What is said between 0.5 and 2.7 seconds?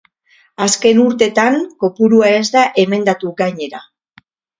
Azken urtetan kopurua ez da